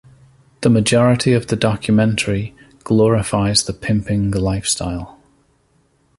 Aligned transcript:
The 0.61 0.69
majority 0.71 1.31
of 1.33 1.45
the 1.45 1.55
documentary 1.55 2.55
glorifies 2.83 3.65
the 3.65 3.73
pimping 3.73 4.31
lifestyle. 4.31 5.19